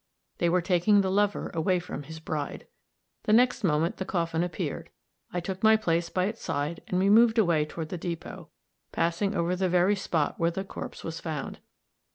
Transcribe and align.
They 0.39 0.49
were 0.49 0.63
taking 0.63 1.01
the 1.01 1.11
lover 1.11 1.51
away 1.53 1.77
from 1.77 2.01
his 2.01 2.19
bride. 2.19 2.65
The 3.25 3.33
next 3.33 3.63
moment 3.63 3.97
the 3.97 4.03
coffin 4.03 4.41
appeared; 4.41 4.89
I 5.31 5.39
took 5.39 5.61
my 5.61 5.75
place 5.77 6.09
by 6.09 6.25
its 6.25 6.41
side, 6.41 6.81
and 6.87 6.97
we 6.97 7.07
moved 7.07 7.37
away 7.37 7.65
toward 7.65 7.89
the 7.89 7.99
depot, 7.99 8.49
passing 8.91 9.35
over 9.35 9.55
the 9.55 9.69
very 9.69 9.95
spot 9.95 10.39
where 10.39 10.49
the 10.49 10.63
corpse 10.63 11.03
was 11.03 11.19
found. 11.19 11.59